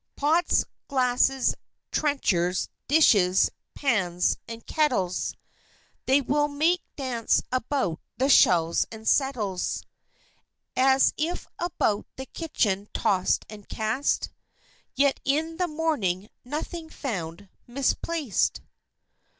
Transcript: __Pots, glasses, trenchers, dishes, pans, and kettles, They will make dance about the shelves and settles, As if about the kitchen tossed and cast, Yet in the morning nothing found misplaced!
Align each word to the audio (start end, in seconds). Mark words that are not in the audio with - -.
__Pots, 0.43 0.65
glasses, 0.87 1.53
trenchers, 1.91 2.69
dishes, 2.87 3.51
pans, 3.75 4.35
and 4.47 4.65
kettles, 4.65 5.35
They 6.07 6.21
will 6.21 6.47
make 6.47 6.81
dance 6.95 7.43
about 7.51 7.99
the 8.17 8.27
shelves 8.27 8.87
and 8.91 9.07
settles, 9.07 9.83
As 10.75 11.13
if 11.17 11.45
about 11.59 12.07
the 12.15 12.25
kitchen 12.25 12.87
tossed 12.95 13.45
and 13.47 13.69
cast, 13.69 14.31
Yet 14.95 15.19
in 15.23 15.57
the 15.57 15.67
morning 15.67 16.29
nothing 16.43 16.89
found 16.89 17.49
misplaced! 17.67 18.59